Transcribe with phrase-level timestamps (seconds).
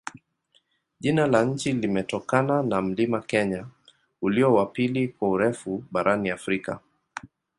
[0.99, 3.65] Jina la nchi limetokana na mlima Kenya,
[4.21, 6.79] ulio wa pili kwa urefu barani Afrika.